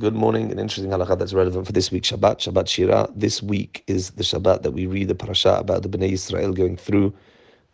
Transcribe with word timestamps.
Good 0.00 0.16
morning. 0.16 0.50
An 0.50 0.58
interesting 0.58 0.90
halakha 0.90 1.16
that's 1.16 1.32
relevant 1.34 1.66
for 1.66 1.72
this 1.72 1.92
week, 1.92 2.02
Shabbat, 2.02 2.38
Shabbat 2.38 2.66
Shira. 2.66 3.08
This 3.14 3.40
week 3.40 3.84
is 3.86 4.10
the 4.10 4.24
Shabbat 4.24 4.62
that 4.62 4.72
we 4.72 4.86
read 4.86 5.06
the 5.06 5.14
parasha 5.14 5.54
about 5.54 5.82
the 5.82 5.88
Bnei 5.88 6.10
Israel 6.10 6.52
going 6.52 6.76
through 6.76 7.14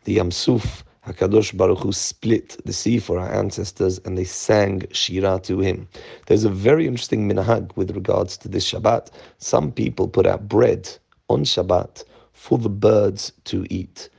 the 0.05 0.13
Yam 0.13 0.31
Suf. 0.31 0.85
Hakadosh 1.07 1.57
Baruch 1.57 1.79
Hu 1.79 1.93
split 1.93 2.61
the 2.67 2.75
sea 2.75 2.99
for 2.99 3.19
our 3.19 3.33
ancestors, 3.33 4.01
and 4.05 4.19
they 4.19 4.25
sang 4.25 4.83
Shira 4.93 5.41
to 5.45 5.61
him. 5.61 5.89
There's 6.27 6.45
a 6.45 6.51
very 6.51 6.87
interesting 6.87 7.27
minhag 7.27 7.75
with 7.75 7.93
regards 7.93 8.37
to 8.37 8.49
this 8.49 8.71
Shabbat. 8.71 9.09
Some 9.39 9.73
people 9.73 10.07
put 10.07 10.27
out 10.27 10.47
bread 10.47 10.91
on 11.31 11.45
Shabbat 11.45 12.05
for 12.35 12.59
the 12.59 12.69
birds 12.69 13.33
to 13.45 13.67
eat. 13.71 14.11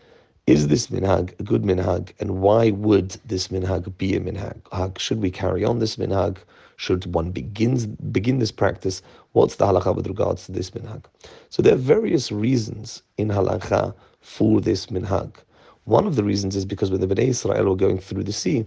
Is 0.48 0.70
this 0.70 0.88
minhag 0.88 1.40
a 1.40 1.44
good 1.44 1.62
minhag, 1.62 2.14
and 2.20 2.42
why 2.42 2.72
would 2.72 3.12
this 3.26 3.50
minhag 3.50 3.96
be 4.00 4.16
a 4.16 4.20
minhag? 4.20 4.98
Should 4.98 5.22
we 5.22 5.30
carry 5.30 5.64
on 5.64 5.78
this 5.78 5.98
minhag? 5.98 6.38
Should 6.82 7.13
one 7.13 7.29
begins 7.29 7.86
begin 7.86 8.39
this 8.39 8.52
practice? 8.52 9.04
What's 9.34 9.57
the 9.57 9.68
halacha 9.68 9.95
with 9.95 10.08
regards 10.08 10.48
to 10.48 10.52
this 10.52 10.72
minhag? 10.72 11.05
So 11.49 11.62
there 11.62 11.76
are 11.76 11.88
various 11.95 12.31
reasons 12.31 13.03
in 13.20 13.27
halacha 13.27 13.94
for 14.20 14.59
this 14.62 14.88
minhag. 14.88 15.36
One 15.84 16.08
of 16.08 16.16
the 16.16 16.23
reasons 16.23 16.55
is 16.55 16.66
because 16.66 16.89
when 16.89 16.99
the 16.99 17.05
Bnei 17.05 17.27
Israel 17.27 17.66
were 17.70 17.75
going 17.75 17.99
through 17.99 18.23
the 18.23 18.34
sea, 18.34 18.66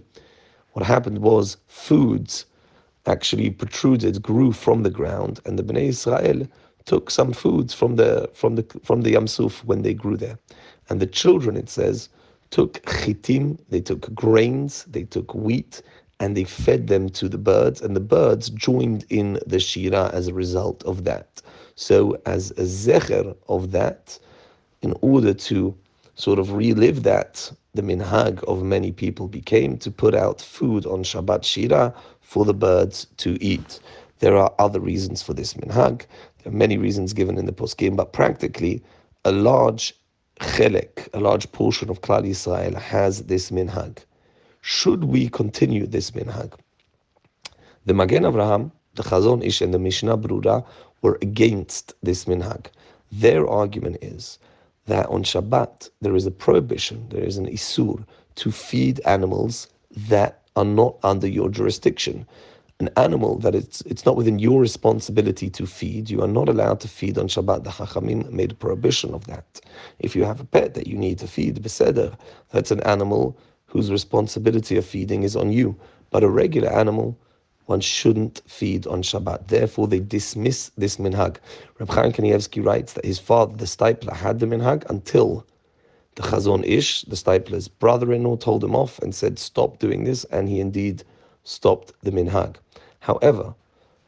what 0.71 0.85
happened 0.85 1.19
was 1.19 1.57
foods 1.67 2.45
actually 3.05 3.49
protruded, 3.49 4.21
grew 4.21 4.53
from 4.53 4.83
the 4.83 4.89
ground, 4.89 5.41
and 5.45 5.59
the 5.59 5.63
Bnei 5.63 5.89
Israel 5.89 6.47
took 6.85 7.11
some 7.11 7.33
foods 7.33 7.73
from 7.73 7.97
the 7.97 8.29
from 8.33 8.55
the 8.55 8.63
from 8.85 9.01
the 9.01 9.13
Yamsuf 9.15 9.61
when 9.65 9.81
they 9.81 9.93
grew 9.93 10.15
there. 10.15 10.39
And 10.89 11.01
the 11.01 11.07
children, 11.21 11.57
it 11.57 11.69
says, 11.69 12.07
took 12.51 12.81
chitim, 12.83 13.59
they 13.69 13.81
took 13.81 14.13
grains, 14.15 14.85
they 14.85 15.03
took 15.03 15.35
wheat, 15.35 15.81
and 16.19 16.35
they 16.35 16.43
fed 16.43 16.87
them 16.87 17.09
to 17.09 17.27
the 17.27 17.37
birds, 17.37 17.81
and 17.81 17.95
the 17.95 17.99
birds 17.99 18.49
joined 18.49 19.05
in 19.09 19.39
the 19.45 19.59
shira 19.59 20.09
as 20.13 20.27
a 20.27 20.33
result 20.33 20.83
of 20.83 21.03
that. 21.03 21.41
So, 21.75 22.17
as 22.25 22.51
a 22.51 22.63
zecher 22.63 23.35
of 23.49 23.71
that, 23.71 24.17
in 24.81 24.93
order 25.01 25.33
to 25.33 25.75
sort 26.15 26.39
of 26.39 26.53
relive 26.53 27.03
that, 27.03 27.51
the 27.73 27.81
minhag 27.81 28.41
of 28.45 28.63
many 28.63 28.91
people 28.91 29.27
became 29.27 29.77
to 29.79 29.91
put 29.91 30.15
out 30.15 30.39
food 30.39 30.85
on 30.85 31.03
Shabbat 31.03 31.43
Shira 31.43 31.93
for 32.21 32.45
the 32.45 32.53
birds 32.53 33.07
to 33.17 33.37
eat. 33.43 33.79
There 34.19 34.37
are 34.37 34.53
other 34.59 34.79
reasons 34.79 35.21
for 35.21 35.33
this 35.33 35.55
minhag. 35.55 36.05
There 36.43 36.53
are 36.53 36.55
many 36.55 36.77
reasons 36.77 37.11
given 37.11 37.37
in 37.37 37.45
the 37.45 37.51
poskim, 37.51 37.97
but 37.97 38.13
practically, 38.13 38.81
a 39.25 39.33
large 39.33 39.93
chelek, 40.39 41.09
a 41.13 41.19
large 41.19 41.51
portion 41.51 41.89
of 41.89 42.01
Klal 42.01 42.23
Yisrael 42.23 42.75
has 42.75 43.23
this 43.23 43.51
minhag. 43.51 43.97
Should 44.67 45.03
we 45.03 45.29
continue 45.29 45.85
this 45.85 46.09
minhag? 46.09 46.53
The 47.85 47.93
Magen 47.93 48.23
Avraham, 48.23 48.71
the 48.95 49.03
Chazon 49.03 49.45
Ish, 49.45 49.61
and 49.61 49.71
the 49.71 49.77
Mishnah 49.77 50.17
Brura 50.17 50.65
were 51.03 51.19
against 51.21 51.93
this 52.01 52.25
minhag. 52.25 52.65
Their 53.11 53.47
argument 53.47 53.97
is 54.01 54.39
that 54.87 55.05
on 55.05 55.23
Shabbat 55.23 55.91
there 56.01 56.15
is 56.15 56.25
a 56.25 56.31
prohibition, 56.31 57.07
there 57.09 57.23
is 57.23 57.37
an 57.37 57.45
isur 57.45 58.03
to 58.37 58.51
feed 58.51 58.99
animals 59.05 59.67
that 60.09 60.41
are 60.55 60.65
not 60.65 60.97
under 61.03 61.27
your 61.27 61.49
jurisdiction. 61.49 62.25
An 62.79 62.89
animal 62.97 63.37
that 63.37 63.53
it's 63.53 63.81
it's 63.81 64.03
not 64.03 64.15
within 64.17 64.39
your 64.39 64.59
responsibility 64.59 65.47
to 65.51 65.67
feed, 65.67 66.09
you 66.09 66.23
are 66.23 66.33
not 66.39 66.49
allowed 66.49 66.79
to 66.79 66.87
feed 66.87 67.19
on 67.19 67.27
Shabbat. 67.27 67.65
The 67.65 67.69
Chachamim 67.69 68.31
made 68.31 68.53
a 68.53 68.55
prohibition 68.55 69.13
of 69.13 69.27
that. 69.27 69.61
If 69.99 70.15
you 70.15 70.23
have 70.23 70.39
a 70.39 70.43
pet 70.43 70.73
that 70.73 70.87
you 70.87 70.97
need 70.97 71.19
to 71.19 71.27
feed, 71.27 71.61
beseder, 71.61 72.17
that's 72.49 72.71
an 72.71 72.81
animal 72.81 73.37
whose 73.75 73.91
responsibility 73.91 74.77
of 74.77 74.85
feeding 74.85 75.23
is 75.23 75.35
on 75.35 75.51
you. 75.51 75.75
But 76.09 76.23
a 76.23 76.29
regular 76.29 76.69
animal, 76.69 77.17
one 77.65 77.81
shouldn't 77.81 78.41
feed 78.47 78.87
on 78.87 79.03
Shabbat. 79.03 79.49
Therefore, 79.49 79.85
they 79.85 79.99
dismiss 79.99 80.71
this 80.77 80.95
minhag. 80.95 81.39
Reb 81.77 81.89
Chaim 81.89 82.13
Kanievsky 82.13 82.63
writes 82.63 82.93
that 82.93 83.03
his 83.03 83.19
father, 83.19 83.53
the 83.57 83.65
Steipler, 83.65 84.13
had 84.13 84.39
the 84.39 84.45
minhag 84.45 84.89
until 84.89 85.45
the 86.15 86.23
Chazon 86.23 86.65
Ish, 86.65 87.01
the 87.01 87.17
Steipler's 87.17 87.67
brother-in-law, 87.67 88.37
told 88.37 88.63
him 88.63 88.77
off 88.77 88.97
and 88.99 89.13
said, 89.13 89.37
stop 89.37 89.77
doing 89.79 90.05
this, 90.05 90.23
and 90.31 90.47
he 90.47 90.61
indeed 90.61 91.03
stopped 91.43 91.91
the 92.01 92.11
minhag. 92.11 92.55
However, 93.01 93.53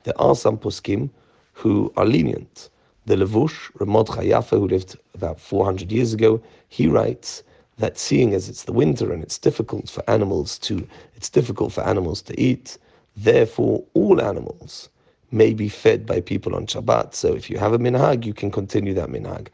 there 0.04 0.20
are 0.22 0.36
some 0.36 0.58
poskim 0.58 1.10
who 1.52 1.92
are 1.98 2.06
lenient. 2.06 2.70
The 3.06 3.18
Levush, 3.18 3.70
Ramod 3.80 4.08
Chayafa, 4.08 4.58
who 4.58 4.70
lived 4.70 4.96
about 5.14 5.42
400 5.42 5.92
years 5.92 6.14
ago, 6.14 6.42
he 6.70 6.88
writes 6.88 7.44
that 7.78 7.98
seeing 7.98 8.34
as 8.34 8.50
it's 8.50 8.64
the 8.64 8.74
winter 8.74 9.14
and 9.14 9.24
it's 9.24 9.38
difficult 9.38 9.90
for 9.90 10.08
animals 10.10 10.58
to 10.60 10.88
it's 11.16 11.30
difficult 11.30 11.74
for 11.74 11.82
animals 11.82 12.22
to 12.24 12.40
eat, 12.40 12.78
therefore 13.16 13.84
all 13.94 14.22
animals 14.22 14.90
may 15.32 15.54
be 15.54 15.70
fed 15.70 16.06
by 16.06 16.22
people 16.22 16.56
on 16.56 16.66
Shabbat. 16.66 17.14
So 17.14 17.36
if 17.36 17.50
you 17.50 17.58
have 17.58 17.74
a 17.74 17.80
minhag, 17.80 18.26
you 18.26 18.34
can 18.34 18.50
continue 18.50 18.94
that 18.94 19.10
minhag. 19.10 19.48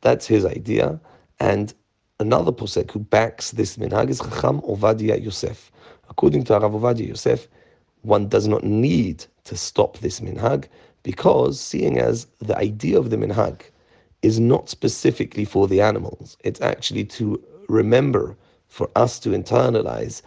That's 0.00 0.26
his 0.26 0.44
idea. 0.44 0.98
And 1.38 1.74
another 2.18 2.52
posek 2.52 2.90
who 2.90 3.00
backs 3.00 3.52
this 3.52 3.76
minhag 3.76 4.08
is 4.10 4.20
Chacham 4.20 4.60
Ovadia 4.62 5.22
Yosef. 5.22 5.70
According 6.08 6.44
to 6.44 6.58
Rav 6.58 6.72
Ovadia 6.72 7.08
Yosef, 7.08 7.48
one 8.02 8.28
does 8.28 8.48
not 8.48 8.64
need 8.64 9.24
to 9.44 9.56
stop 9.56 9.98
this 9.98 10.20
minhag 10.20 10.66
because 11.02 11.60
seeing 11.60 11.98
as 11.98 12.26
the 12.40 12.56
idea 12.56 12.98
of 12.98 13.10
the 13.10 13.16
minhag 13.16 13.62
is 14.22 14.38
not 14.38 14.68
specifically 14.68 15.44
for 15.44 15.66
the 15.66 15.80
animals, 15.80 16.36
it's 16.44 16.60
actually 16.60 17.04
to 17.04 17.42
remember, 17.68 18.36
for 18.68 18.90
us 18.96 19.18
to 19.20 19.30
internalize 19.30 20.22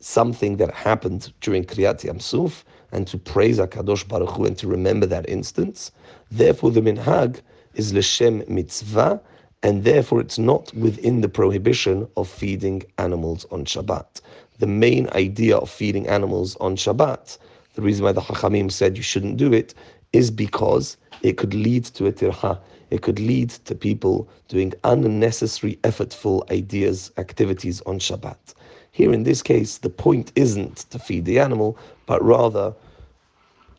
something 0.00 0.56
that 0.58 0.72
happened 0.74 1.32
during 1.40 1.64
Kriyat 1.64 2.04
Yam 2.04 2.20
Suf 2.20 2.64
and 2.92 3.06
to 3.06 3.18
praise 3.18 3.58
HaKadosh 3.58 4.06
Baruch 4.06 4.30
Hu 4.30 4.44
and 4.44 4.58
to 4.58 4.66
remember 4.66 5.06
that 5.06 5.28
instance. 5.28 5.92
Therefore, 6.30 6.70
the 6.70 6.80
minhag 6.80 7.40
is 7.74 7.92
l'shem 7.94 8.44
mitzvah, 8.48 9.20
and 9.62 9.84
therefore 9.84 10.20
it's 10.20 10.38
not 10.38 10.74
within 10.74 11.20
the 11.20 11.28
prohibition 11.28 12.06
of 12.16 12.28
feeding 12.28 12.82
animals 12.98 13.46
on 13.50 13.64
Shabbat. 13.64 14.20
The 14.58 14.66
main 14.66 15.08
idea 15.10 15.56
of 15.56 15.70
feeding 15.70 16.06
animals 16.06 16.56
on 16.56 16.76
Shabbat, 16.76 17.38
the 17.74 17.82
reason 17.82 18.04
why 18.04 18.12
the 18.12 18.20
Chachamim 18.20 18.70
said 18.70 18.96
you 18.96 19.02
shouldn't 19.02 19.36
do 19.36 19.52
it, 19.52 19.74
is 20.12 20.30
because 20.30 20.96
it 21.22 21.38
could 21.38 21.54
lead 21.54 21.84
to 21.86 22.06
a 22.06 22.12
tirha 22.12 22.60
it 22.94 23.02
could 23.02 23.18
lead 23.18 23.50
to 23.50 23.74
people 23.74 24.28
doing 24.46 24.72
unnecessary, 24.84 25.74
effortful 25.82 26.48
ideas, 26.52 27.10
activities 27.18 27.80
on 27.86 27.98
Shabbat. 27.98 28.54
Here 28.92 29.12
in 29.12 29.24
this 29.24 29.42
case, 29.42 29.78
the 29.78 29.90
point 29.90 30.30
isn't 30.36 30.76
to 30.90 31.00
feed 31.00 31.24
the 31.24 31.40
animal, 31.40 31.76
but 32.06 32.22
rather 32.22 32.72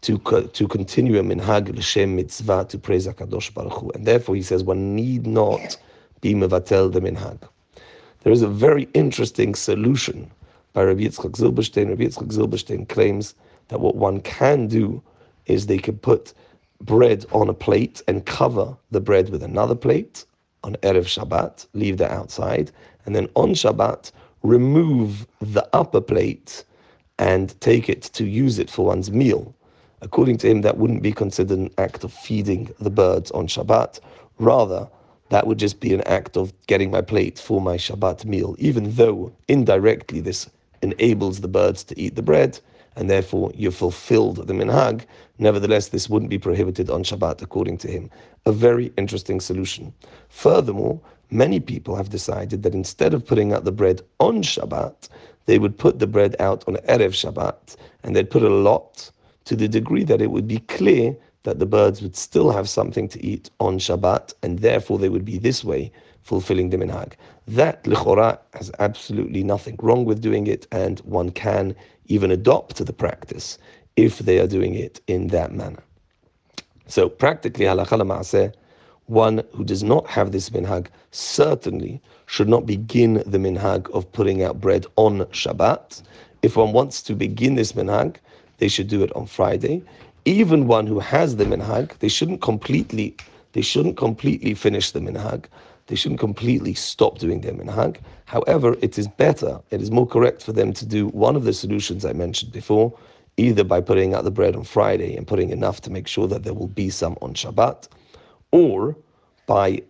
to, 0.02 0.18
to 0.52 0.68
continue 0.68 1.18
a 1.18 1.24
minhag 1.24 1.74
l'shem 1.74 2.18
mitzvah 2.18 2.66
to 2.66 2.78
praise 2.78 3.08
HaKadosh 3.08 3.54
Baruch 3.54 3.80
Hu. 3.80 3.90
And 3.92 4.06
therefore 4.06 4.36
he 4.36 4.42
says 4.42 4.66
one 4.66 4.98
need 4.98 5.26
not 5.26 5.78
be 6.20 6.34
mevatel 6.34 6.92
the 6.92 7.00
minhag. 7.00 7.40
There 8.24 8.34
is 8.34 8.42
a 8.42 8.50
very 8.50 8.90
interesting 8.94 9.56
solution 9.56 10.30
by 10.74 10.84
Rabbi 10.84 11.04
Yitzchak 11.04 11.38
Zilberstein. 11.38 11.88
Rabbi 11.88 12.04
Yitzchak 12.04 12.34
Zilberstein 12.34 12.90
claims 12.90 13.34
that 13.70 13.80
what 13.80 13.96
one 13.96 14.20
can 14.20 14.68
do 14.68 15.02
is 15.46 15.68
they 15.68 15.78
could 15.78 16.02
put 16.02 16.34
bread 16.82 17.26
on 17.32 17.50
a 17.50 17.54
plate 17.54 18.02
and 18.08 18.26
cover 18.26 18.76
the 18.92 19.02
bread 19.02 19.30
with 19.30 19.44
another 19.44 19.76
plate 19.76 20.26
on 20.64 20.76
Erev 20.78 21.06
Shabbat, 21.06 21.68
leave 21.74 21.98
that 21.98 22.12
outside, 22.12 22.72
and 23.06 23.16
then 23.16 23.30
on 23.36 23.50
Shabbat, 23.54 24.12
remove 24.44 25.28
the 25.40 25.68
upper 25.74 26.02
plate 26.02 26.64
and 27.20 27.60
take 27.62 27.88
it 27.90 28.04
to 28.04 28.26
use 28.26 28.60
it 28.60 28.70
for 28.70 28.86
one's 28.86 29.12
meal. 29.12 29.56
According 30.02 30.38
to 30.40 30.50
him, 30.50 30.62
that 30.62 30.78
wouldn't 30.78 31.02
be 31.02 31.12
considered 31.12 31.58
an 31.58 31.72
act 31.78 32.04
of 32.04 32.12
feeding 32.12 32.70
the 32.80 32.90
birds 32.90 33.32
on 33.32 33.48
Shabbat. 33.48 34.00
Rather, 34.40 34.88
that 35.30 35.48
would 35.48 35.58
just 35.58 35.80
be 35.80 35.94
an 35.94 36.02
act 36.02 36.36
of 36.38 36.54
getting 36.68 36.92
my 36.92 37.02
plate 37.02 37.40
for 37.40 37.62
my 37.62 37.78
Shabbat 37.78 38.26
meal, 38.26 38.56
even 38.60 38.92
though 38.96 39.32
indirectly 39.48 40.20
this 40.20 40.50
enables 40.82 41.42
the 41.42 41.48
birds 41.48 41.84
to 41.86 42.00
eat 42.00 42.16
the 42.16 42.22
bread 42.22 42.60
and 42.96 43.10
therefore 43.10 43.52
you 43.56 43.72
fulfilled 43.72 44.48
the 44.48 44.54
minhag. 44.54 45.06
Nevertheless, 45.38 45.90
this 45.90 46.10
wouldn't 46.10 46.30
be 46.30 46.38
prohibited 46.38 46.90
on 46.90 47.04
Shabbat, 47.04 47.42
according 47.42 47.78
to 47.80 47.88
him. 47.88 48.10
A 48.46 48.52
very 48.52 48.94
interesting 48.98 49.40
solution. 49.40 49.94
Furthermore, 50.30 51.00
many 51.30 51.60
people 51.60 51.96
have 51.96 52.10
decided 52.10 52.64
that 52.64 52.74
instead 52.74 53.14
of 53.14 53.26
putting 53.26 53.54
out 53.54 53.66
the 53.66 53.72
bread 53.72 54.02
on 54.20 54.42
Shabbat, 54.42 55.10
they 55.46 55.60
would 55.60 55.78
put 55.78 56.00
the 56.00 56.08
bread 56.08 56.36
out 56.40 56.64
on 56.68 56.76
Erev 56.88 57.14
Shabbat, 57.14 57.76
and 58.04 58.16
they'd 58.16 58.30
put 58.30 58.44
a 58.44 58.50
lot 58.50 59.12
to 59.46 59.56
the 59.56 59.68
degree 59.68 60.04
that 60.04 60.22
it 60.22 60.32
would 60.32 60.48
be 60.48 60.60
clear 60.60 61.16
that 61.46 61.60
the 61.60 61.66
birds 61.66 62.02
would 62.02 62.16
still 62.16 62.52
have 62.52 62.68
something 62.68 63.08
to 63.08 63.26
eat 63.26 63.50
on 63.60 63.80
Shabbat, 63.80 64.34
and 64.44 64.60
therefore 64.60 65.00
they 65.00 65.10
would 65.10 65.26
be 65.26 65.38
this 65.38 65.64
way 65.64 65.92
fulfilling 66.22 66.72
the 66.72 66.78
minhag. 66.78 67.14
That 67.48 67.84
lichora 67.84 68.40
has 68.54 68.72
absolutely 68.80 69.44
nothing 69.44 69.78
wrong 69.82 70.06
with 70.06 70.22
doing 70.22 70.48
it, 70.48 70.68
and 70.72 71.00
one 71.02 71.30
can 71.30 71.76
even 72.08 72.32
adopt 72.32 72.84
the 72.84 72.94
practice 72.94 73.58
if 73.96 74.20
they 74.20 74.40
are 74.40 74.48
doing 74.48 74.74
it 74.76 75.00
in 75.08 75.28
that 75.28 75.54
manner. 75.54 75.84
So 76.88 77.10
practically, 77.10 77.68
one 79.06 79.44
who 79.54 79.64
does 79.64 79.84
not 79.84 80.08
have 80.08 80.32
this 80.32 80.50
minhag 80.50 80.88
certainly 81.12 82.02
should 82.26 82.50
not 82.50 82.66
begin 82.66 83.24
the 83.26 83.38
minhag 83.38 83.90
of 83.92 84.12
putting 84.12 84.42
out 84.44 84.60
bread 84.60 84.86
on 84.96 85.20
Shabbat. 85.26 86.02
If 86.42 86.58
one 86.58 86.74
wants 86.74 87.04
to 87.04 87.16
begin 87.16 87.56
this 87.56 87.74
minhag, 87.74 88.18
they 88.58 88.68
should 88.68 88.88
do 88.88 89.04
it 89.04 89.16
on 89.16 89.28
Friday. 89.28 89.84
Even 90.26 90.68
one 90.68 90.88
who 90.88 91.00
has 91.00 91.36
the 91.36 91.46
minhag, 91.46 91.98
they 92.00 92.08
shouldn't 92.08 92.42
completely, 92.42 93.16
they 93.54 93.62
shouldn't 93.62 93.98
completely 93.98 94.54
finish 94.56 94.92
the 94.92 95.00
minhag. 95.00 95.46
They 95.88 95.96
shouldn't 95.96 96.20
completely 96.20 96.74
stop 96.74 97.20
doing 97.20 97.42
their 97.42 97.54
minhag. 97.54 97.98
However, 98.26 98.76
it 98.82 98.98
is 98.98 99.08
better, 99.08 99.62
it 99.70 99.82
is 99.82 99.92
more 99.92 100.08
correct 100.08 100.42
for 100.42 100.52
them 100.52 100.74
to 100.74 100.86
do 100.86 101.08
one 101.10 101.36
of 101.36 101.44
the 101.44 101.54
solutions 101.54 102.06
I 102.06 102.14
mentioned 102.14 102.52
before, 102.52 102.92
either 103.38 103.64
by 103.64 103.82
putting 103.82 104.16
out 104.16 104.24
the 104.24 104.32
bread 104.32 104.56
on 104.56 104.64
Friday 104.64 105.16
and 105.16 105.28
putting 105.28 105.52
enough 105.52 105.82
to 105.82 105.92
make 105.92 106.08
sure 106.08 106.28
that 106.28 106.44
there 106.44 106.56
will 106.56 106.68
be 106.68 106.90
some 106.90 107.16
on 107.22 107.36
Shabbat, 107.36 107.88
or 108.52 108.96
by 109.46 109.84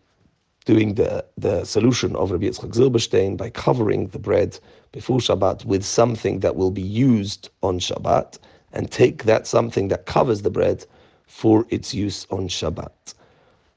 doing 0.66 0.96
the, 0.96 1.24
the 1.38 1.64
solution 1.64 2.16
of 2.18 2.32
Rabbi 2.32 2.46
Yitzchak 2.46 2.74
Zilberstein 2.74 3.38
by 3.38 3.50
covering 3.52 4.08
the 4.08 4.20
bread 4.20 4.60
before 4.92 5.20
Shabbat 5.20 5.64
with 5.64 5.86
something 5.86 6.40
that 6.42 6.56
will 6.58 6.72
be 6.72 6.82
used 6.82 7.50
on 7.64 7.80
Shabbat 7.80 8.40
and 8.76 8.92
take 8.92 9.24
that 9.24 9.48
something 9.48 9.88
that 9.88 10.06
covers 10.06 10.42
the 10.44 10.52
bread 10.52 10.86
for 11.28 11.66
its 11.70 11.94
use 11.94 12.28
on 12.30 12.48
Shabbat. 12.48 13.14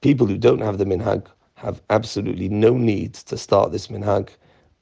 People 0.02 0.26
who 0.26 0.36
don't 0.36 0.60
have 0.60 0.78
the 0.78 0.84
minhag 0.84 1.26
have 1.54 1.80
absolutely 1.90 2.48
no 2.48 2.76
need 2.76 3.14
to 3.14 3.36
start 3.36 3.72
this 3.72 3.86
minhag, 3.88 4.28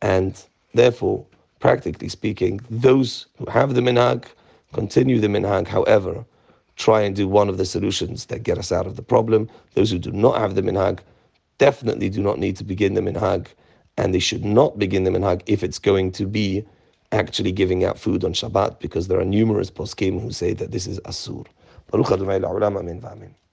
and 0.03 0.43
therefore, 0.75 1.25
practically 1.61 2.09
speaking, 2.09 2.61
those 2.69 3.27
who 3.39 3.47
have 3.51 3.75
the 3.75 3.81
minhag 3.81 4.25
continue 4.73 5.21
the 5.21 5.29
minhag. 5.29 5.67
However, 5.69 6.25
try 6.77 7.01
and 7.03 7.17
do 7.17 7.29
one 7.29 7.49
of 7.49 7.57
the 7.57 7.65
solutions 7.65 8.27
that 8.27 8.43
get 8.43 8.59
us 8.59 8.73
out 8.73 8.87
of 8.87 8.97
the 8.97 9.03
problem. 9.03 9.49
Those 9.75 9.91
who 9.91 9.99
do 9.99 10.13
not 10.13 10.39
have 10.39 10.55
the 10.55 10.63
minhag 10.63 11.01
definitely 11.59 12.11
do 12.11 12.23
not 12.23 12.39
need 12.39 12.57
to 12.57 12.65
begin 12.65 12.95
the 12.95 13.01
minhag, 13.01 13.47
and 13.97 14.13
they 14.13 14.19
should 14.19 14.45
not 14.45 14.79
begin 14.79 15.05
the 15.05 15.11
minhag 15.11 15.43
if 15.47 15.63
it's 15.63 15.79
going 15.79 16.13
to 16.13 16.27
be 16.27 16.65
actually 17.13 17.53
giving 17.53 17.85
out 17.85 17.99
food 17.99 18.25
on 18.25 18.33
Shabbat, 18.33 18.79
because 18.81 19.09
there 19.09 19.21
are 19.21 19.25
numerous 19.25 19.71
poskim 19.71 20.21
who 20.21 20.33
say 20.33 20.53
that 20.55 20.71
this 20.71 20.87
is 20.87 21.01
asur. 21.01 21.47